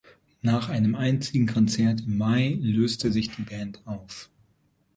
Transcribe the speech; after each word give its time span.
Nach 0.41 0.69
einem 0.69 0.95
einzigen 0.95 1.45
Konzert 1.45 2.01
im 2.01 2.17
Mai 2.17 2.57
löste 2.59 3.11
sich 3.11 3.35
die 3.35 3.43
Band 3.43 3.85
auf. 3.85 4.31